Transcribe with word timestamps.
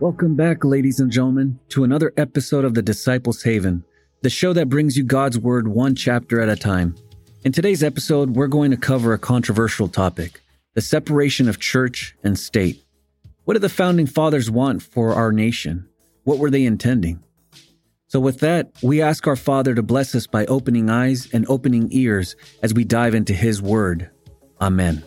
Welcome 0.00 0.36
back, 0.36 0.64
ladies 0.64 1.00
and 1.00 1.10
gentlemen, 1.10 1.58
to 1.70 1.82
another 1.82 2.12
episode 2.16 2.64
of 2.64 2.74
the 2.74 2.82
Disciples 2.82 3.42
Haven, 3.42 3.82
the 4.22 4.30
show 4.30 4.52
that 4.52 4.68
brings 4.68 4.96
you 4.96 5.02
God's 5.02 5.40
Word 5.40 5.66
one 5.66 5.96
chapter 5.96 6.40
at 6.40 6.48
a 6.48 6.54
time. 6.54 6.94
In 7.42 7.50
today's 7.50 7.82
episode, 7.82 8.36
we're 8.36 8.46
going 8.46 8.70
to 8.70 8.76
cover 8.76 9.12
a 9.12 9.18
controversial 9.18 9.88
topic 9.88 10.40
the 10.74 10.80
separation 10.80 11.48
of 11.48 11.58
church 11.58 12.14
and 12.22 12.38
state. 12.38 12.84
What 13.44 13.54
did 13.54 13.62
the 13.62 13.68
founding 13.68 14.06
fathers 14.06 14.48
want 14.48 14.84
for 14.84 15.14
our 15.14 15.32
nation? 15.32 15.88
What 16.22 16.38
were 16.38 16.50
they 16.50 16.64
intending? 16.64 17.24
So, 18.06 18.20
with 18.20 18.38
that, 18.38 18.70
we 18.84 19.02
ask 19.02 19.26
our 19.26 19.34
Father 19.34 19.74
to 19.74 19.82
bless 19.82 20.14
us 20.14 20.28
by 20.28 20.46
opening 20.46 20.88
eyes 20.88 21.28
and 21.32 21.44
opening 21.48 21.88
ears 21.90 22.36
as 22.62 22.72
we 22.72 22.84
dive 22.84 23.16
into 23.16 23.34
His 23.34 23.60
Word. 23.60 24.10
Amen. 24.60 25.02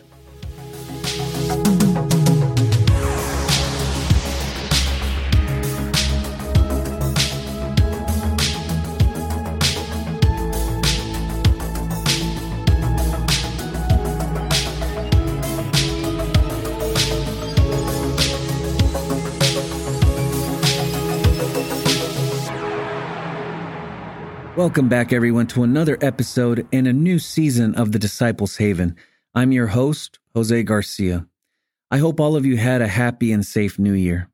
Welcome 24.62 24.88
back, 24.88 25.12
everyone, 25.12 25.48
to 25.48 25.64
another 25.64 25.98
episode 26.00 26.68
and 26.72 26.86
a 26.86 26.92
new 26.92 27.18
season 27.18 27.74
of 27.74 27.90
the 27.90 27.98
Disciples 27.98 28.58
Haven. 28.58 28.94
I'm 29.34 29.50
your 29.50 29.66
host, 29.66 30.20
Jose 30.36 30.62
Garcia. 30.62 31.26
I 31.90 31.98
hope 31.98 32.20
all 32.20 32.36
of 32.36 32.46
you 32.46 32.56
had 32.56 32.80
a 32.80 32.86
happy 32.86 33.32
and 33.32 33.44
safe 33.44 33.76
new 33.76 33.92
year. 33.92 34.30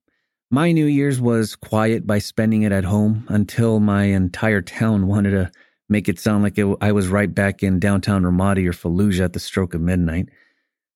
My 0.50 0.70
New 0.70 0.84
Year's 0.84 1.18
was 1.18 1.56
quiet 1.56 2.06
by 2.06 2.18
spending 2.18 2.60
it 2.60 2.72
at 2.72 2.84
home 2.84 3.24
until 3.30 3.80
my 3.80 4.04
entire 4.04 4.60
town 4.60 5.06
wanted 5.06 5.30
to 5.30 5.50
make 5.88 6.10
it 6.10 6.20
sound 6.20 6.42
like 6.42 6.58
it, 6.58 6.76
I 6.82 6.92
was 6.92 7.08
right 7.08 7.34
back 7.34 7.62
in 7.62 7.80
downtown 7.80 8.22
Ramadi 8.22 8.68
or 8.68 8.72
Fallujah 8.72 9.24
at 9.24 9.32
the 9.32 9.40
stroke 9.40 9.72
of 9.72 9.80
midnight. 9.80 10.28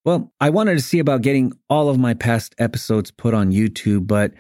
Well, 0.05 0.31
I 0.43 0.51
wanted 0.51 0.75
to 0.75 0.85
see 0.85 0.99
about 0.99 1.23
getting 1.23 1.55
all 1.71 1.89
of 1.89 1.99
my 1.99 2.13
past 2.13 2.55
episodes 2.59 3.11
put 3.11 3.33
on 3.33 3.51
YouTube, 3.51 4.07
but 4.07 4.35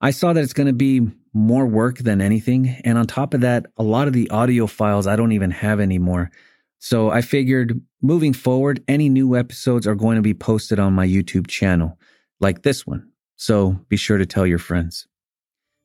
I 0.00 0.12
saw 0.12 0.32
that 0.32 0.44
it's 0.44 0.52
going 0.52 0.68
to 0.68 0.72
be 0.72 1.10
more 1.36 1.66
work 1.66 1.98
than 1.98 2.22
anything. 2.22 2.80
And 2.82 2.96
on 2.96 3.06
top 3.06 3.34
of 3.34 3.42
that, 3.42 3.66
a 3.76 3.82
lot 3.82 4.08
of 4.08 4.14
the 4.14 4.30
audio 4.30 4.66
files 4.66 5.06
I 5.06 5.16
don't 5.16 5.32
even 5.32 5.50
have 5.50 5.80
anymore. 5.80 6.30
So 6.78 7.10
I 7.10 7.20
figured 7.20 7.78
moving 8.00 8.32
forward, 8.32 8.82
any 8.88 9.10
new 9.10 9.36
episodes 9.36 9.86
are 9.86 9.94
going 9.94 10.16
to 10.16 10.22
be 10.22 10.32
posted 10.32 10.78
on 10.78 10.94
my 10.94 11.06
YouTube 11.06 11.46
channel, 11.46 11.98
like 12.40 12.62
this 12.62 12.86
one. 12.86 13.10
So 13.36 13.78
be 13.88 13.98
sure 13.98 14.16
to 14.16 14.24
tell 14.24 14.46
your 14.46 14.58
friends. 14.58 15.06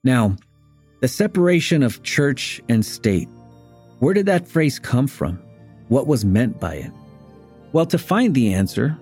Now, 0.06 0.38
the 1.02 1.10
separation 1.10 1.84
of 1.84 2.02
church 2.04 2.62
and 2.70 2.86
state. 2.86 3.28
Where 4.00 4.14
did 4.14 4.28
that 4.28 4.48
phrase 4.48 4.80
come 4.80 5.08
from? 5.08 5.38
What 5.90 6.08
was 6.08 6.24
meant 6.24 6.62
by 6.62 6.76
it? 6.76 6.92
Well, 7.74 7.86
to 7.88 7.98
find 7.98 8.34
the 8.34 8.54
answer 8.54 8.98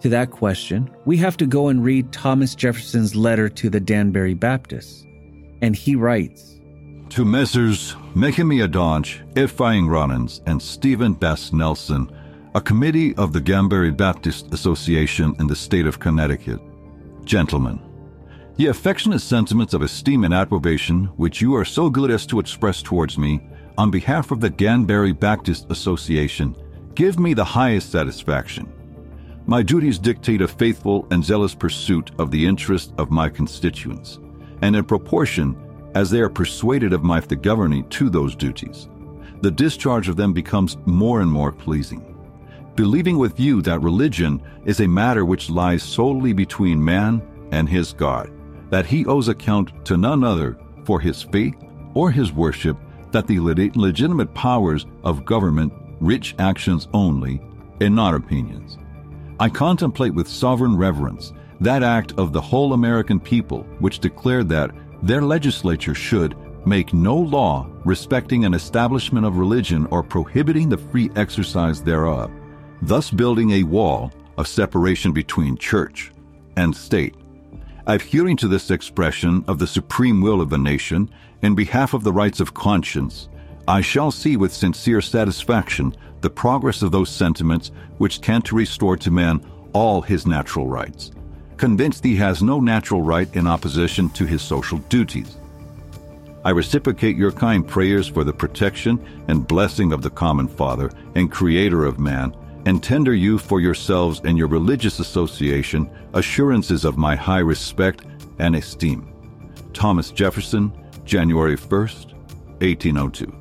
to 0.00 0.08
that 0.08 0.30
question, 0.30 0.90
we 1.04 1.18
have 1.18 1.36
to 1.36 1.46
go 1.46 1.68
and 1.68 1.84
read 1.84 2.10
Thomas 2.10 2.54
Jefferson's 2.54 3.14
letter 3.14 3.50
to 3.50 3.68
the 3.68 3.80
Danbury 3.80 4.34
Baptists 4.34 5.04
and 5.62 5.76
he 5.76 5.94
writes 5.96 6.58
To 7.10 7.24
Messrs. 7.24 7.96
Nehemiah 8.14 8.66
Dodge, 8.66 9.22
Ephraim 9.36 9.88
Robbins, 9.88 10.40
and 10.46 10.60
Stephen 10.60 11.14
Bass 11.14 11.52
Nelson, 11.52 12.10
a 12.56 12.60
committee 12.60 13.14
of 13.14 13.32
the 13.32 13.40
Danbury 13.40 13.92
Baptist 13.92 14.52
Association 14.52 15.36
in 15.38 15.46
the 15.46 15.54
state 15.54 15.86
of 15.86 16.00
Connecticut. 16.00 16.60
Gentlemen, 17.24 17.80
the 18.56 18.66
affectionate 18.66 19.20
sentiments 19.20 19.74
of 19.74 19.82
esteem 19.82 20.24
and 20.24 20.34
approbation 20.34 21.04
which 21.16 21.40
you 21.40 21.54
are 21.54 21.64
so 21.64 21.88
good 21.88 22.10
as 22.10 22.26
to 22.26 22.40
express 22.40 22.82
towards 22.82 23.16
me 23.16 23.40
on 23.78 23.92
behalf 23.92 24.32
of 24.32 24.40
the 24.40 24.50
Danbury 24.50 25.12
Baptist 25.12 25.70
Association 25.70 26.56
give 26.94 27.20
me 27.20 27.32
the 27.32 27.44
highest 27.44 27.92
satisfaction. 27.92 28.70
My 29.46 29.62
duties 29.62 29.98
dictate 29.98 30.42
a 30.42 30.48
faithful 30.48 31.06
and 31.12 31.24
zealous 31.24 31.54
pursuit 31.54 32.10
of 32.18 32.32
the 32.32 32.44
interests 32.44 32.92
of 32.98 33.10
my 33.10 33.28
constituents 33.28 34.18
and 34.62 34.76
in 34.76 34.84
proportion 34.84 35.56
as 35.94 36.10
they 36.10 36.20
are 36.20 36.28
persuaded 36.28 36.92
of 36.92 37.02
my 37.02 37.20
fidelity 37.20 37.82
to 37.84 38.08
those 38.08 38.36
duties, 38.36 38.88
the 39.40 39.50
discharge 39.50 40.08
of 40.08 40.16
them 40.16 40.32
becomes 40.32 40.76
more 40.86 41.20
and 41.20 41.30
more 41.30 41.52
pleasing. 41.52 42.06
Believing 42.76 43.18
with 43.18 43.40
you 43.40 43.62
that 43.62 43.82
religion 43.82 44.40
is 44.64 44.80
a 44.80 44.86
matter 44.86 45.24
which 45.24 45.50
lies 45.50 45.82
solely 45.82 46.32
between 46.32 46.84
man 46.84 47.22
and 47.50 47.68
his 47.68 47.92
God, 47.92 48.30
that 48.70 48.86
he 48.86 49.04
owes 49.06 49.28
account 49.28 49.84
to 49.86 49.96
none 49.96 50.22
other 50.22 50.58
for 50.84 51.00
his 51.00 51.22
faith 51.22 51.56
or 51.94 52.10
his 52.10 52.32
worship, 52.32 52.76
that 53.10 53.26
the 53.26 53.40
legitimate 53.40 54.32
powers 54.34 54.86
of 55.02 55.24
government 55.24 55.72
rich 56.00 56.34
actions 56.38 56.88
only, 56.94 57.42
and 57.80 57.94
not 57.94 58.14
opinions. 58.14 58.78
I 59.38 59.48
contemplate 59.48 60.14
with 60.14 60.28
sovereign 60.28 60.76
reverence 60.76 61.32
that 61.60 61.82
act 61.82 62.12
of 62.16 62.32
the 62.32 62.40
whole 62.40 62.72
American 62.72 63.20
people 63.20 63.62
which 63.80 63.98
declared 63.98 64.48
that 64.48 64.70
their 65.02 65.22
legislature 65.22 65.94
should 65.94 66.36
make 66.66 66.92
no 66.92 67.16
law 67.16 67.66
respecting 67.84 68.44
an 68.44 68.54
establishment 68.54 69.26
of 69.26 69.38
religion 69.38 69.86
or 69.90 70.02
prohibiting 70.02 70.68
the 70.68 70.76
free 70.76 71.10
exercise 71.16 71.82
thereof, 71.82 72.30
thus 72.82 73.10
building 73.10 73.50
a 73.52 73.62
wall 73.62 74.12
of 74.36 74.48
separation 74.48 75.12
between 75.12 75.56
church 75.56 76.12
and 76.56 76.74
state. 76.74 77.14
Adhering 77.86 78.36
to 78.36 78.48
this 78.48 78.70
expression 78.70 79.44
of 79.48 79.58
the 79.58 79.66
supreme 79.66 80.20
will 80.20 80.40
of 80.40 80.50
the 80.50 80.58
nation 80.58 81.10
in 81.42 81.54
behalf 81.54 81.94
of 81.94 82.04
the 82.04 82.12
rights 82.12 82.40
of 82.40 82.54
conscience, 82.54 83.28
I 83.66 83.80
shall 83.80 84.10
see 84.10 84.36
with 84.36 84.52
sincere 84.52 85.00
satisfaction 85.00 85.94
the 86.20 86.30
progress 86.30 86.82
of 86.82 86.92
those 86.92 87.08
sentiments 87.08 87.70
which 87.98 88.20
tend 88.20 88.44
to 88.46 88.56
restore 88.56 88.96
to 88.98 89.10
man 89.10 89.44
all 89.72 90.02
his 90.02 90.26
natural 90.26 90.66
rights 90.66 91.12
convinced 91.60 92.02
he 92.02 92.16
has 92.16 92.42
no 92.42 92.58
natural 92.58 93.02
right 93.02 93.36
in 93.36 93.46
opposition 93.46 94.08
to 94.08 94.24
his 94.24 94.40
social 94.40 94.78
duties. 94.88 95.36
I 96.42 96.50
reciprocate 96.52 97.16
your 97.16 97.32
kind 97.32 97.68
prayers 97.68 98.08
for 98.08 98.24
the 98.24 98.32
protection 98.32 98.98
and 99.28 99.46
blessing 99.46 99.92
of 99.92 100.00
the 100.00 100.08
common 100.08 100.48
Father 100.48 100.90
and 101.16 101.30
Creator 101.30 101.84
of 101.84 101.98
man, 101.98 102.34
and 102.64 102.82
tender 102.82 103.12
you 103.12 103.36
for 103.36 103.60
yourselves 103.60 104.22
and 104.24 104.38
your 104.38 104.48
religious 104.48 105.00
association 105.00 105.90
assurances 106.14 106.86
of 106.86 106.96
my 106.96 107.14
high 107.14 107.40
respect 107.40 108.06
and 108.38 108.56
esteem. 108.56 109.12
Thomas 109.74 110.10
Jefferson, 110.10 110.72
January 111.04 111.58
1st, 111.58 112.14
1802. 112.62 113.36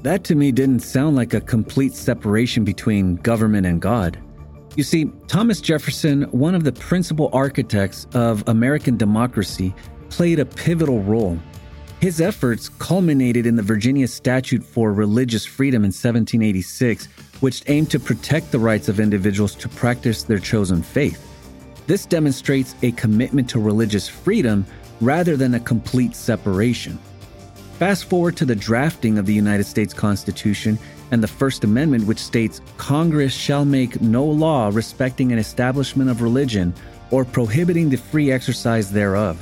That 0.00 0.24
to 0.24 0.34
me 0.34 0.52
didn't 0.52 0.80
sound 0.80 1.16
like 1.16 1.34
a 1.34 1.40
complete 1.42 1.92
separation 1.92 2.64
between 2.64 3.16
government 3.16 3.66
and 3.66 3.78
God. 3.78 4.18
You 4.76 4.84
see, 4.84 5.10
Thomas 5.26 5.60
Jefferson, 5.60 6.22
one 6.30 6.54
of 6.54 6.62
the 6.62 6.72
principal 6.72 7.28
architects 7.32 8.06
of 8.14 8.44
American 8.46 8.96
democracy, 8.96 9.74
played 10.10 10.38
a 10.38 10.44
pivotal 10.44 11.02
role. 11.02 11.38
His 12.00 12.20
efforts 12.20 12.68
culminated 12.68 13.46
in 13.46 13.56
the 13.56 13.62
Virginia 13.62 14.06
Statute 14.06 14.64
for 14.64 14.92
Religious 14.92 15.44
Freedom 15.44 15.82
in 15.82 15.88
1786, 15.88 17.06
which 17.40 17.62
aimed 17.66 17.90
to 17.90 17.98
protect 17.98 18.52
the 18.52 18.58
rights 18.58 18.88
of 18.88 19.00
individuals 19.00 19.54
to 19.56 19.68
practice 19.68 20.22
their 20.22 20.38
chosen 20.38 20.82
faith. 20.82 21.26
This 21.86 22.06
demonstrates 22.06 22.74
a 22.82 22.92
commitment 22.92 23.50
to 23.50 23.58
religious 23.58 24.08
freedom 24.08 24.64
rather 25.00 25.36
than 25.36 25.54
a 25.54 25.60
complete 25.60 26.14
separation. 26.14 26.98
Fast 27.80 28.10
forward 28.10 28.36
to 28.36 28.44
the 28.44 28.54
drafting 28.54 29.16
of 29.16 29.24
the 29.24 29.32
United 29.32 29.64
States 29.64 29.94
Constitution 29.94 30.78
and 31.12 31.22
the 31.22 31.26
First 31.26 31.64
Amendment, 31.64 32.04
which 32.04 32.18
states 32.18 32.60
Congress 32.76 33.32
shall 33.32 33.64
make 33.64 34.02
no 34.02 34.22
law 34.22 34.68
respecting 34.70 35.32
an 35.32 35.38
establishment 35.38 36.10
of 36.10 36.20
religion 36.20 36.74
or 37.10 37.24
prohibiting 37.24 37.88
the 37.88 37.96
free 37.96 38.30
exercise 38.30 38.92
thereof. 38.92 39.38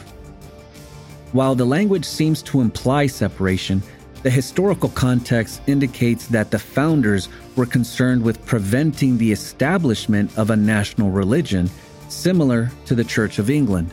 While 1.33 1.57
the 1.57 1.65
language 1.65 2.05
seems 2.05 2.41
to 2.43 2.61
imply 2.61 3.09
separation, 3.09 3.83
the 4.23 4.31
historical 4.31 4.91
context 4.91 5.61
indicates 5.67 6.29
that 6.29 6.53
the 6.53 6.61
founders 6.61 7.29
were 7.57 7.67
concerned 7.67 8.23
with 8.23 8.47
preventing 8.47 9.19
the 9.19 9.33
establishment 9.33 10.39
of 10.39 10.51
a 10.51 10.57
national 10.57 11.11
religion 11.11 11.69
similar 12.09 12.71
to 12.87 12.95
the 12.95 13.03
Church 13.03 13.41
of 13.41 13.51
England. 13.51 13.93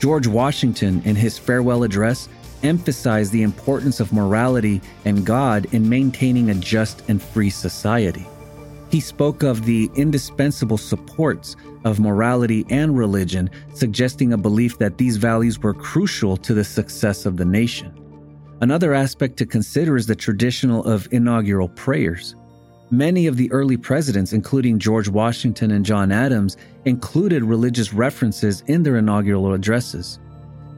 George 0.00 0.26
Washington, 0.26 1.00
in 1.04 1.14
his 1.14 1.38
farewell 1.38 1.84
address, 1.84 2.28
emphasized 2.62 3.32
the 3.32 3.42
importance 3.42 4.00
of 4.00 4.12
morality 4.12 4.80
and 5.04 5.24
God 5.24 5.66
in 5.72 5.88
maintaining 5.88 6.50
a 6.50 6.54
just 6.54 7.02
and 7.08 7.22
free 7.22 7.50
society. 7.50 8.26
He 8.90 9.00
spoke 9.00 9.42
of 9.42 9.64
the 9.64 9.88
indispensable 9.94 10.78
supports 10.78 11.56
of 11.84 12.00
morality 12.00 12.66
and 12.70 12.96
religion, 12.98 13.48
suggesting 13.74 14.32
a 14.32 14.38
belief 14.38 14.78
that 14.78 14.98
these 14.98 15.16
values 15.16 15.60
were 15.60 15.74
crucial 15.74 16.36
to 16.38 16.54
the 16.54 16.64
success 16.64 17.24
of 17.24 17.36
the 17.36 17.44
nation. 17.44 17.96
Another 18.60 18.92
aspect 18.92 19.36
to 19.38 19.46
consider 19.46 19.96
is 19.96 20.06
the 20.06 20.16
traditional 20.16 20.84
of 20.84 21.08
inaugural 21.12 21.68
prayers. 21.68 22.34
Many 22.90 23.28
of 23.28 23.36
the 23.36 23.50
early 23.52 23.76
presidents, 23.76 24.32
including 24.32 24.80
George 24.80 25.08
Washington 25.08 25.70
and 25.70 25.84
John 25.84 26.10
Adams, 26.10 26.56
included 26.84 27.44
religious 27.44 27.94
references 27.94 28.64
in 28.66 28.82
their 28.82 28.96
inaugural 28.96 29.54
addresses. 29.54 30.18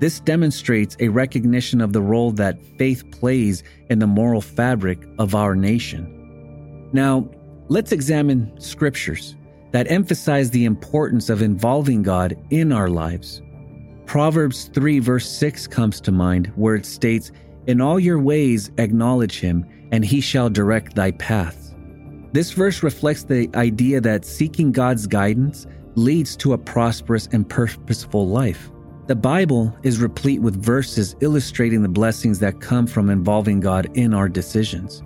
This 0.03 0.19
demonstrates 0.19 0.97
a 0.99 1.11
recognition 1.11 1.81
of 1.81 1.93
the 1.93 2.03
role 2.03 2.33
that 2.33 2.59
faith 2.77 3.09
plays 3.13 3.63
in 3.89 4.01
the 4.01 4.07
moral 4.09 4.41
fabric 4.41 4.99
of 5.21 5.37
our 5.37 5.55
nation. 5.55 6.89
Now, 6.93 7.31
let's 7.69 7.93
examine 7.93 8.53
scriptures 8.61 9.37
that 9.71 9.89
emphasize 9.89 10.51
the 10.51 10.65
importance 10.65 11.31
of 11.31 11.41
involving 11.41 12.03
God 12.03 12.37
in 12.51 12.73
our 12.73 12.89
lives. 12.89 13.43
Proverbs 14.05 14.71
3, 14.75 14.99
verse 14.99 15.31
6 15.31 15.69
comes 15.69 16.01
to 16.01 16.11
mind, 16.11 16.49
where 16.57 16.75
it 16.75 16.85
states, 16.85 17.31
In 17.69 17.81
all 17.81 18.01
your 18.01 18.19
ways 18.19 18.73
acknowledge 18.79 19.39
him, 19.39 19.65
and 19.93 20.05
he 20.05 20.21
shall 20.21 20.51
direct 20.51 20.97
thy 20.97 21.13
paths. 21.13 21.77
This 22.33 22.51
verse 22.51 22.83
reflects 22.83 23.23
the 23.23 23.49
idea 23.55 24.01
that 24.01 24.25
seeking 24.25 24.73
God's 24.73 25.07
guidance 25.07 25.69
leads 25.95 26.35
to 26.39 26.55
a 26.55 26.59
prosperous 26.59 27.29
and 27.31 27.49
purposeful 27.49 28.27
life. 28.27 28.69
The 29.13 29.17
Bible 29.17 29.77
is 29.83 30.01
replete 30.01 30.41
with 30.41 30.57
verses 30.57 31.17
illustrating 31.21 31.83
the 31.83 31.89
blessings 31.91 32.39
that 32.39 32.63
come 32.63 32.87
from 32.87 33.11
involving 33.11 33.61
God 33.61 33.91
in 33.93 34.15
our 34.15 34.27
decisions. 34.27 35.03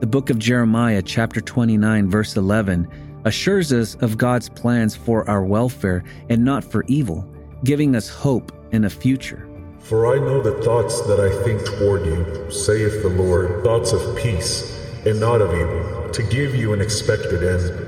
The 0.00 0.06
book 0.06 0.30
of 0.30 0.38
Jeremiah, 0.38 1.02
chapter 1.02 1.42
29, 1.42 2.08
verse 2.08 2.38
11, 2.38 2.88
assures 3.26 3.70
us 3.70 3.96
of 3.96 4.16
God's 4.16 4.48
plans 4.48 4.96
for 4.96 5.28
our 5.28 5.44
welfare 5.44 6.04
and 6.30 6.42
not 6.42 6.64
for 6.64 6.86
evil, 6.88 7.30
giving 7.64 7.94
us 7.94 8.08
hope 8.08 8.50
in 8.72 8.86
a 8.86 8.88
future. 8.88 9.46
For 9.78 10.16
I 10.16 10.18
know 10.18 10.40
the 10.40 10.62
thoughts 10.62 11.02
that 11.02 11.20
I 11.20 11.44
think 11.44 11.66
toward 11.66 12.06
you, 12.06 12.50
saith 12.50 13.02
the 13.02 13.10
Lord, 13.10 13.62
thoughts 13.62 13.92
of 13.92 14.16
peace 14.16 14.74
and 15.04 15.20
not 15.20 15.42
of 15.42 15.52
evil, 15.52 16.08
to 16.08 16.22
give 16.22 16.54
you 16.54 16.72
an 16.72 16.80
expected 16.80 17.42
end. 17.42 17.83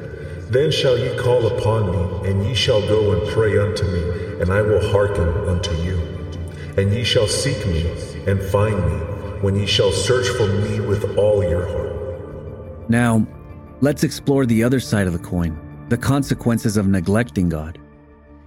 Then 0.49 0.71
shall 0.71 0.99
ye 0.99 1.17
call 1.17 1.47
upon 1.47 1.91
me, 1.91 2.31
and 2.31 2.45
ye 2.47 2.55
shall 2.55 2.81
go 2.81 3.13
and 3.13 3.29
pray 3.29 3.59
unto 3.59 3.85
me 3.85 4.27
and 4.41 4.51
I 4.51 4.61
will 4.61 4.87
hearken 4.91 5.29
unto 5.49 5.75
you. 5.83 5.99
And 6.77 6.93
ye 6.93 7.05
shall 7.05 7.27
seek 7.27 7.67
me 7.67 7.87
and 8.27 8.41
find 8.43 8.77
me 8.77 8.99
when 9.41 9.57
ye 9.57 9.67
shall 9.67 9.93
search 9.93 10.29
for 10.29 10.47
me 10.47 10.81
with 10.81 11.17
all 11.17 11.43
your 11.43 11.67
heart. 11.67 12.91
Now, 12.91 13.27
let's 13.81 14.05
explore 14.05 14.45
the 14.45 14.63
other 14.63 14.81
side 14.81 15.07
of 15.07 15.13
the 15.13 15.19
coin 15.19 15.59
the 15.89 15.97
consequences 15.97 16.77
of 16.77 16.89
neglecting 16.89 17.49
God. 17.49 17.79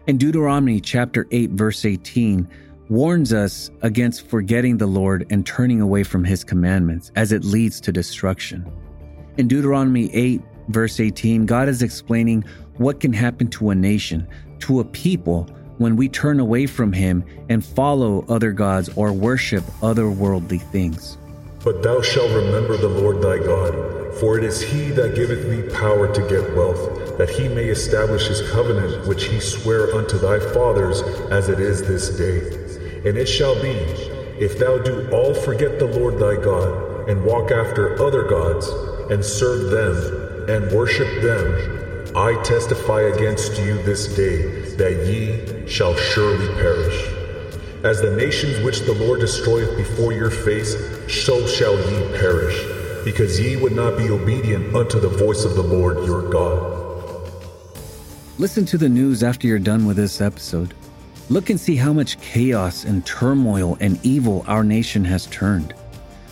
In 0.08 0.18
Deuteronomy 0.18 0.82
chapter 0.82 1.26
8, 1.32 1.52
verse 1.52 1.86
18, 1.86 2.48
warns 2.90 3.32
us 3.32 3.72
against 3.82 4.28
forgetting 4.28 4.78
the 4.78 4.88
Lord 4.88 5.26
and 5.30 5.46
turning 5.46 5.80
away 5.80 6.04
from 6.04 6.26
his 6.26 6.44
commandments, 6.44 7.14
as 7.16 7.32
it 7.32 7.46
leads 7.46 7.80
to 7.82 7.94
destruction. 7.94 8.70
In 9.38 9.48
Deuteronomy 9.48 10.14
8, 10.14 10.42
verse 10.70 11.00
18, 11.00 11.46
God 11.46 11.68
is 11.68 11.82
explaining 11.82 12.44
what 12.78 13.00
can 13.00 13.12
happen 13.12 13.48
to 13.50 13.72
a 13.72 13.76
nation, 13.76 14.28
to 14.60 14.80
a 14.80 14.86
people, 14.86 15.44
when 15.78 15.96
we 15.96 16.10
turn 16.10 16.40
away 16.40 16.66
from 16.66 16.92
Him 16.92 17.24
and 17.50 17.64
follow 17.64 18.26
other 18.28 18.52
gods 18.52 18.90
or 18.96 19.14
worship 19.14 19.64
otherworldly 19.82 20.62
things. 20.72 21.18
But 21.64 21.84
thou 21.84 22.02
shalt 22.02 22.32
remember 22.32 22.78
the 22.78 22.90
Lord 22.90 23.22
thy 23.22 23.38
God, 23.38 24.16
for 24.20 24.38
it 24.38 24.44
is 24.44 24.62
He 24.62 24.90
that 24.92 25.16
giveth 25.16 25.50
thee 25.50 25.74
power 25.76 26.14
to 26.14 26.22
get 26.22 26.56
wealth, 26.56 27.18
that 27.18 27.30
He 27.30 27.48
may 27.48 27.66
establish 27.66 28.28
His 28.28 28.50
covenant 28.52 29.08
which 29.08 29.26
He 29.26 29.40
sware 29.40 29.94
unto 29.96 30.18
thy 30.18 30.40
fathers, 30.54 31.02
as 31.32 31.50
it 31.50 31.60
is 31.60 31.82
this 31.82 32.10
day. 32.18 33.08
And 33.08 33.18
it 33.18 33.28
shall 33.28 33.56
be, 33.62 33.72
if 34.40 34.60
thou 34.60 34.78
do 34.78 35.10
all 35.12 35.34
forget 35.34 35.80
the 35.80 35.88
Lord 35.88 36.20
thy 36.20 36.42
God, 36.42 37.10
and 37.10 37.24
walk 37.26 37.52
after 37.52 38.02
other 38.02 38.24
gods, 38.24 38.68
and 39.10 39.24
serve 39.24 39.72
them, 39.72 40.29
and 40.48 40.72
worship 40.72 41.22
them, 41.22 42.16
I 42.16 42.42
testify 42.44 43.02
against 43.02 43.60
you 43.60 43.82
this 43.84 44.16
day 44.16 44.76
that 44.76 45.06
ye 45.06 45.68
shall 45.68 45.96
surely 45.96 46.48
perish. 46.56 47.08
As 47.84 48.02
the 48.02 48.16
nations 48.16 48.64
which 48.64 48.82
the 48.82 48.94
Lord 48.94 49.20
destroyeth 49.20 49.78
before 49.78 50.12
your 50.12 50.32
face, 50.32 50.76
so 51.08 51.46
shall 51.48 51.76
ye 51.76 52.18
perish, 52.18 52.58
because 53.06 53.40
ye 53.40 53.56
would 53.56 53.74
not 53.74 53.98
be 53.98 54.10
obedient 54.10 54.76
unto 54.76 55.00
the 55.00 55.10
voice 55.10 55.46
of 55.46 55.56
the 55.56 55.64
Lord 55.64 56.06
your 56.06 56.30
God. 56.30 56.78
Listen 58.38 58.66
to 58.66 58.78
the 58.78 58.90
news 58.90 59.24
after 59.24 59.48
you're 59.48 59.60
done 59.60 59.86
with 59.86 59.98
this 59.98 60.22
episode. 60.22 60.74
Look 61.30 61.50
and 61.50 61.60
see 61.60 61.76
how 61.76 61.94
much 61.94 62.20
chaos 62.22 62.86
and 62.86 63.06
turmoil 63.06 63.78
and 63.80 64.04
evil 64.04 64.44
our 64.48 64.64
nation 64.64 65.06
has 65.06 65.28
turned. 65.28 65.74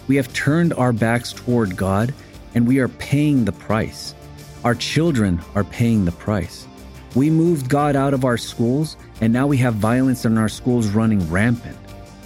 We 0.07 0.15
have 0.15 0.33
turned 0.33 0.73
our 0.73 0.91
backs 0.91 1.33
toward 1.33 1.77
God, 1.77 2.13
and 2.57 2.65
we 2.65 2.79
are 2.79 2.87
paying 2.87 3.45
the 3.45 3.51
price. 3.51 4.15
Our 4.63 4.73
children 4.73 5.39
are 5.53 5.63
paying 5.63 6.05
the 6.05 6.11
price. 6.11 6.65
We 7.13 7.29
moved 7.29 7.69
God 7.69 7.95
out 7.95 8.15
of 8.15 8.25
our 8.25 8.35
schools, 8.35 8.97
and 9.21 9.31
now 9.31 9.45
we 9.45 9.57
have 9.57 9.75
violence 9.75 10.25
in 10.25 10.39
our 10.39 10.49
schools 10.49 10.87
running 10.87 11.29
rampant. 11.29 11.77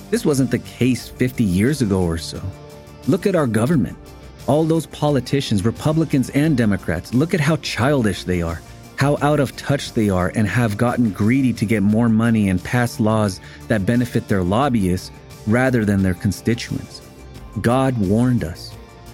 This 0.10 0.26
wasn't 0.26 0.50
the 0.50 0.60
case 0.60 1.10
50 1.10 1.44
years 1.44 1.82
ago 1.82 2.04
or 2.04 2.18
so. 2.18 2.42
Look 3.10 3.28
at 3.28 3.36
our 3.36 3.46
government. 3.46 3.98
All 4.48 4.64
those 4.64 4.86
politicians, 4.86 5.66
Republicans 5.66 6.30
and 6.30 6.56
Democrats, 6.56 7.14
look 7.14 7.34
at 7.34 7.42
how 7.42 7.58
childish 7.58 8.24
they 8.24 8.42
are, 8.42 8.62
how 8.96 9.18
out 9.22 9.42
of 9.42 9.54
touch 9.58 9.92
they 9.92 10.10
are, 10.10 10.32
and 10.34 10.48
have 10.48 10.78
gotten 10.78 11.12
greedy 11.12 11.52
to 11.52 11.66
get 11.66 11.84
more 11.84 12.08
money 12.08 12.48
and 12.48 12.64
pass 12.64 13.02
laws 13.02 13.42
that 13.68 13.86
benefit 13.86 14.30
their 14.30 14.44
lobbyists 14.44 15.12
rather 15.46 15.84
than 15.84 16.04
their 16.04 16.14
constituents. 16.14 17.02
God 17.60 17.98
warned 17.98 18.46
us 18.46 18.71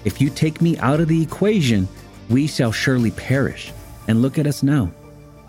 if 0.07 0.21
you 0.21 0.29
take 0.29 0.61
me 0.61 0.77
out 0.77 1.01
of 1.01 1.09
the 1.09 1.21
equation, 1.21 1.85
we 2.29 2.47
shall 2.47 2.71
surely 2.71 3.11
perish. 3.11 3.73
And 4.07 4.21
look 4.21 4.39
at 4.39 4.47
us 4.47 4.63
now. 4.63 4.89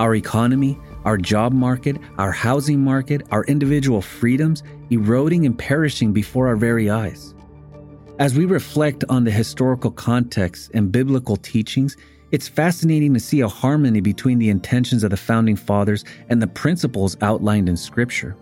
Our 0.00 0.16
economy, 0.16 0.76
our 1.05 1.16
job 1.16 1.52
market, 1.52 1.96
our 2.19 2.32
housing 2.32 2.81
market, 2.81 3.22
our 3.31 3.44
individual 3.44 4.02
freedoms 4.02 4.64
eroding 4.90 5.46
and 5.46 5.56
perishing 5.56 6.12
before 6.12 6.49
our 6.49 6.56
very 6.56 6.90
eyes. 6.90 7.34
As 8.19 8.34
we 8.34 8.46
reflect 8.46 9.05
on 9.08 9.22
the 9.22 9.31
historical 9.31 9.93
context 9.93 10.72
and 10.75 10.90
biblical 10.90 11.37
teachings, 11.37 11.96
it's 12.32 12.49
fascinating 12.49 13.14
to 13.14 13.20
see 13.20 13.40
a 13.43 13.49
harmony 13.49 14.00
between 14.00 14.40
the 14.40 14.50
intentions 14.50 15.05
of 15.05 15.10
the 15.10 15.16
founding 15.16 15.55
fathers 15.55 16.05
and 16.31 16.43
the 16.43 16.49
principles 16.49 17.16
outlined 17.22 17.69
in 17.69 17.76
Scripture. 17.76 18.37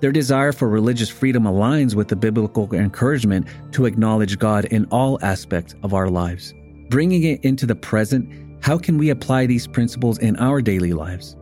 Their 0.00 0.12
desire 0.12 0.52
for 0.52 0.68
religious 0.68 1.10
freedom 1.10 1.44
aligns 1.44 1.94
with 1.94 2.08
the 2.08 2.16
biblical 2.16 2.72
encouragement 2.74 3.46
to 3.72 3.84
acknowledge 3.84 4.38
God 4.38 4.64
in 4.66 4.86
all 4.86 5.18
aspects 5.22 5.74
of 5.82 5.92
our 5.92 6.08
lives. 6.08 6.54
Bringing 6.88 7.24
it 7.24 7.44
into 7.44 7.66
the 7.66 7.74
present, 7.74 8.28
how 8.62 8.78
can 8.78 8.96
we 8.96 9.10
apply 9.10 9.46
these 9.46 9.66
principles 9.66 10.18
in 10.18 10.36
our 10.36 10.62
daily 10.62 10.94
lives? 10.94 11.36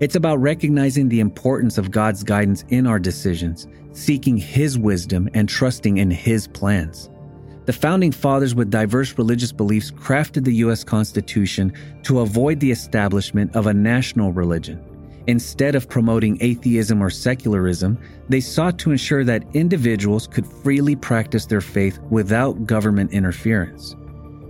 It's 0.00 0.16
about 0.16 0.40
recognizing 0.40 1.08
the 1.08 1.20
importance 1.20 1.76
of 1.76 1.90
God's 1.90 2.22
guidance 2.22 2.64
in 2.68 2.86
our 2.86 2.98
decisions, 2.98 3.66
seeking 3.92 4.36
His 4.36 4.78
wisdom, 4.78 5.28
and 5.34 5.48
trusting 5.48 5.98
in 5.98 6.10
His 6.10 6.48
plans. 6.48 7.10
The 7.66 7.72
founding 7.74 8.12
fathers 8.12 8.54
with 8.54 8.70
diverse 8.70 9.18
religious 9.18 9.52
beliefs 9.52 9.90
crafted 9.90 10.44
the 10.44 10.54
U.S. 10.54 10.82
Constitution 10.82 11.74
to 12.04 12.20
avoid 12.20 12.60
the 12.60 12.70
establishment 12.70 13.54
of 13.54 13.66
a 13.66 13.74
national 13.74 14.32
religion. 14.32 14.82
Instead 15.28 15.74
of 15.74 15.90
promoting 15.90 16.38
atheism 16.40 17.02
or 17.02 17.10
secularism, 17.10 17.98
they 18.30 18.40
sought 18.40 18.78
to 18.78 18.90
ensure 18.90 19.24
that 19.24 19.44
individuals 19.52 20.26
could 20.26 20.46
freely 20.46 20.96
practice 20.96 21.44
their 21.44 21.60
faith 21.60 21.98
without 22.08 22.64
government 22.64 23.12
interference. 23.12 23.94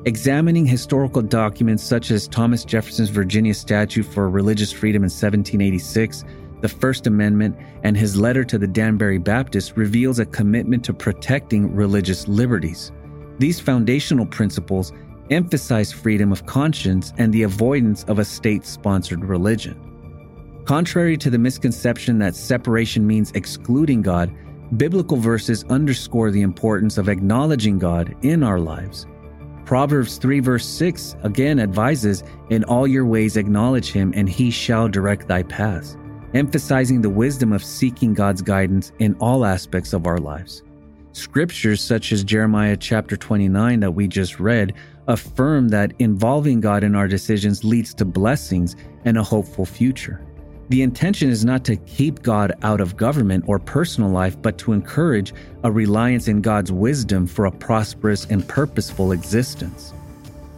Examining 0.05 0.65
historical 0.65 1.21
documents 1.21 1.83
such 1.83 2.13
as 2.13 2.29
Thomas 2.29 2.65
Jefferson's 2.65 3.09
Virginia 3.09 3.55
Statute 3.55 4.05
for 4.05 4.31
Religious 4.31 4.71
Freedom 4.71 5.03
in 5.03 5.11
1786, 5.11 6.25
the 6.61 6.69
First 6.69 7.09
Amendment, 7.09 7.57
and 7.83 7.97
his 7.97 8.17
letter 8.17 8.45
to 8.45 8.57
the 8.57 8.69
Danbury 8.69 9.19
Baptists 9.19 9.77
reveals 9.77 10.21
a 10.21 10.27
commitment 10.27 10.85
to 10.85 10.95
protecting 10.95 11.75
religious 11.75 12.29
liberties. 12.29 12.93
These 13.41 13.59
foundational 13.59 14.27
principles 14.27 14.93
emphasize 15.31 15.93
freedom 15.93 16.31
of 16.31 16.47
conscience 16.47 17.13
and 17.19 17.33
the 17.33 17.43
avoidance 17.43 18.05
of 18.05 18.21
a 18.21 18.25
state 18.25 18.65
sponsored 18.65 19.25
religion. 19.25 19.88
Contrary 20.69 21.17
to 21.17 21.31
the 21.31 21.39
misconception 21.39 22.19
that 22.19 22.35
separation 22.35 23.07
means 23.07 23.33
excluding 23.33 24.03
God, 24.03 24.31
biblical 24.77 25.17
verses 25.17 25.65
underscore 25.71 26.31
the 26.31 26.43
importance 26.43 26.99
of 26.99 27.09
acknowledging 27.09 27.79
God 27.79 28.15
in 28.21 28.43
our 28.43 28.61
lives. 28.61 29.07
Proverbs 29.65 30.19
3, 30.19 30.41
verse 30.41 30.67
6 30.67 31.17
again 31.23 31.59
advises, 31.59 32.23
In 32.51 32.65
all 32.65 32.87
your 32.87 33.07
ways 33.07 33.39
acknowledge 33.39 33.91
him, 33.91 34.13
and 34.15 34.29
he 34.29 34.51
shall 34.51 34.89
direct 34.89 35.27
thy 35.27 35.43
paths, 35.43 35.97
emphasizing 36.35 37.01
the 37.01 37.09
wisdom 37.09 37.55
of 37.55 37.65
seeking 37.65 38.13
God's 38.13 38.43
guidance 38.43 38.93
in 38.99 39.15
all 39.21 39.47
aspects 39.47 39.95
of 39.95 40.07
our 40.07 40.19
lives. 40.19 40.63
Scriptures 41.13 41.81
such 41.81 42.13
as 42.13 42.23
Jeremiah 42.23 42.77
chapter 42.77 43.17
29 43.17 43.81
that 43.81 43.93
we 43.93 44.07
just 44.07 44.39
read 44.39 44.75
affirm 45.07 45.71
that 45.71 45.95
involving 45.99 46.61
God 46.61 46.85
in 46.85 46.95
our 46.95 47.09
decisions 47.09 47.65
leads 47.65 47.95
to 47.95 48.05
blessings 48.05 48.77
and 49.07 49.17
a 49.17 49.23
hopeful 49.23 49.65
future. 49.65 50.28
The 50.69 50.83
intention 50.83 51.31
is 51.31 51.47
not 51.47 51.65
to 51.65 51.77
keep 51.77 52.21
God 52.23 52.53
out 52.63 52.83
of 52.83 52.95
government 52.95 53.45
or 53.47 53.59
personal 53.59 54.11
life, 54.11 54.41
but 54.43 54.59
to 54.59 54.73
encourage 54.73 55.33
a 55.65 55.73
reliance 55.73 56.29
in 56.29 56.43
God's 56.43 56.71
wisdom 56.71 57.27
for 57.27 57.47
a 57.47 57.51
prosperous 57.51 58.27
and 58.27 58.47
purposeful 58.47 59.13
existence. 59.13 59.95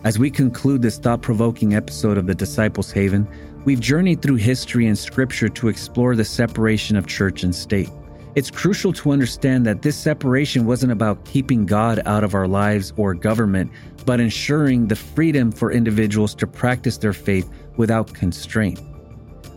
As 0.03 0.19
we 0.19 0.29
conclude 0.29 0.83
this 0.83 0.99
thought 0.99 1.23
provoking 1.23 1.75
episode 1.75 2.19
of 2.19 2.27
the 2.27 2.35
Disciples' 2.35 2.91
Haven, 2.91 3.29
we've 3.65 3.79
journeyed 3.79 4.21
through 4.21 4.37
history 4.37 4.89
and 4.89 4.99
scripture 4.99 5.49
to 5.49 5.69
explore 5.69 6.17
the 6.17 6.25
separation 6.25 6.97
of 6.97 7.07
church 7.07 7.45
and 7.45 7.55
state. 7.55 7.91
It's 8.35 8.51
crucial 8.51 8.93
to 8.95 9.13
understand 9.13 9.65
that 9.67 9.83
this 9.83 9.97
separation 9.97 10.67
wasn't 10.67 10.91
about 10.91 11.25
keeping 11.25 11.67
God 11.67 12.03
out 12.05 12.25
of 12.25 12.35
our 12.35 12.49
lives 12.49 12.93
or 12.97 13.15
government, 13.15 13.71
but 14.07 14.19
ensuring 14.19 14.89
the 14.89 14.97
freedom 14.97 15.53
for 15.53 15.71
individuals 15.71 16.35
to 16.37 16.49
practice 16.49 16.99
their 16.99 17.13
faith 17.13 17.49
without 17.77 18.13
constraint. 18.13 18.81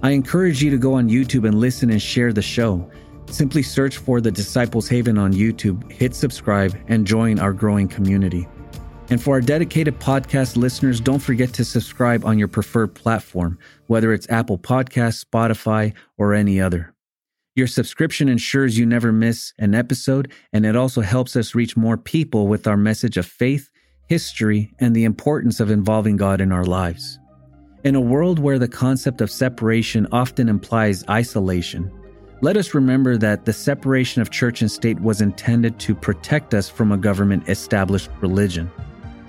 I 0.03 0.11
encourage 0.11 0.61
you 0.61 0.69
to 0.69 0.77
go 0.77 0.95
on 0.95 1.07
YouTube 1.07 1.47
and 1.47 1.57
listen 1.57 1.89
and 1.89 2.01
share 2.01 2.33
the 2.33 2.41
show. 2.41 2.91
Simply 3.27 3.63
search 3.63 3.97
for 3.97 4.19
the 4.19 4.31
Disciples 4.31 4.89
Haven 4.89 5.17
on 5.17 5.31
YouTube, 5.31 5.89
hit 5.89 6.13
subscribe, 6.13 6.77
and 6.89 7.07
join 7.07 7.39
our 7.39 7.53
growing 7.53 7.87
community. 7.87 8.45
And 9.09 9.21
for 9.23 9.35
our 9.35 9.41
dedicated 9.41 10.01
podcast 10.01 10.57
listeners, 10.57 10.99
don't 10.99 11.19
forget 11.19 11.53
to 11.53 11.63
subscribe 11.63 12.25
on 12.25 12.37
your 12.37 12.49
preferred 12.49 12.93
platform, 12.93 13.57
whether 13.87 14.11
it's 14.11 14.29
Apple 14.29 14.57
Podcasts, 14.57 15.23
Spotify, 15.23 15.93
or 16.17 16.33
any 16.33 16.59
other. 16.59 16.93
Your 17.55 17.67
subscription 17.67 18.27
ensures 18.27 18.77
you 18.77 18.85
never 18.85 19.13
miss 19.13 19.53
an 19.57 19.73
episode, 19.73 20.33
and 20.51 20.65
it 20.65 20.75
also 20.75 20.99
helps 20.99 21.37
us 21.37 21.55
reach 21.55 21.77
more 21.77 21.97
people 21.97 22.47
with 22.47 22.67
our 22.67 22.77
message 22.77 23.15
of 23.15 23.25
faith, 23.25 23.69
history, 24.09 24.73
and 24.79 24.93
the 24.93 25.05
importance 25.05 25.61
of 25.61 25.71
involving 25.71 26.17
God 26.17 26.41
in 26.41 26.51
our 26.51 26.65
lives. 26.65 27.19
In 27.83 27.95
a 27.95 28.01
world 28.01 28.39
where 28.39 28.59
the 28.59 28.67
concept 28.69 29.19
of 29.19 29.29
separation 29.29 30.07
often 30.13 30.47
implies 30.47 31.03
isolation, 31.09 31.91
let 32.39 32.55
us 32.55 32.73
remember 32.73 33.17
that 33.17 33.43
the 33.43 33.51
separation 33.51 34.21
of 34.21 34.29
church 34.29 34.61
and 34.61 34.71
state 34.71 35.01
was 35.01 35.19
intended 35.19 35.79
to 35.79 35.93
protect 35.93 36.53
us 36.53 36.69
from 36.69 36.93
a 36.93 36.97
government 36.97 37.49
established 37.49 38.09
religion, 38.21 38.71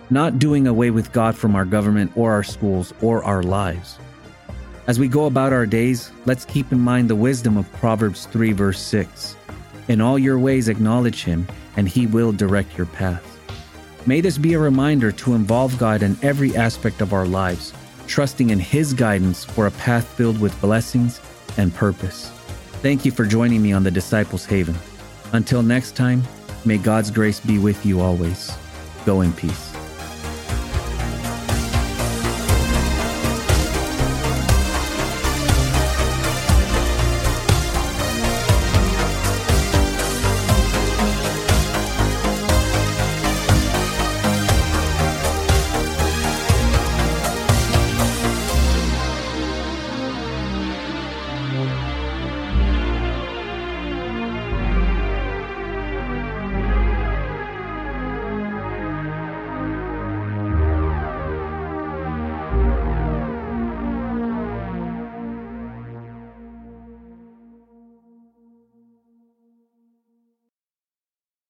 not 0.09 0.39
doing 0.39 0.69
away 0.69 0.93
with 0.93 1.11
God 1.11 1.37
from 1.37 1.57
our 1.57 1.65
government 1.65 2.13
or 2.17 2.31
our 2.31 2.45
schools 2.45 2.95
or 3.03 3.25
our 3.25 3.43
lives. 3.43 3.99
As 4.87 5.01
we 5.01 5.09
go 5.09 5.27
about 5.27 5.53
our 5.53 5.67
days, 5.67 6.13
let's 6.25 6.45
keep 6.45 6.71
in 6.71 6.79
mind 6.79 7.11
the 7.11 7.17
wisdom 7.17 7.57
of 7.57 7.73
Proverbs 7.73 8.27
3, 8.27 8.53
verse 8.53 8.81
6. 8.81 9.35
In 9.89 10.01
all 10.01 10.17
your 10.17 10.39
ways, 10.39 10.69
acknowledge 10.69 11.25
him, 11.25 11.49
and 11.77 11.89
he 11.89 12.07
will 12.07 12.31
direct 12.31 12.79
your 12.79 12.87
path. 12.87 13.37
May 14.07 14.21
this 14.21 14.39
be 14.39 14.53
a 14.53 14.61
reminder 14.61 15.11
to 15.11 15.35
involve 15.35 15.77
God 15.77 16.05
in 16.05 16.17
every 16.23 16.57
aspect 16.57 17.01
of 17.01 17.13
our 17.13 17.27
lives, 17.27 17.73
trusting 18.07 18.51
in 18.51 18.59
his 18.59 18.93
guidance 18.93 19.45
for 19.45 19.67
a 19.67 19.71
path 19.73 20.07
filled 20.17 20.41
with 20.41 20.59
blessings 20.61 21.21
and 21.57 21.75
purpose. 21.75 22.31
Thank 22.83 23.05
you 23.05 23.13
for 23.13 23.25
joining 23.25 23.63
me 23.63 23.73
on 23.73 23.83
the 23.83 23.91
Disciples 23.91 24.45
Haven. 24.45 24.77
Until 25.33 25.63
next 25.63 25.97
time, 25.97 26.23
may 26.65 26.79
God's 26.79 27.11
grace 27.11 27.41
be 27.41 27.59
with 27.59 27.85
you 27.85 28.01
always. 28.01 28.53
Go 29.05 29.23
in 29.23 29.33
peace. 29.33 29.74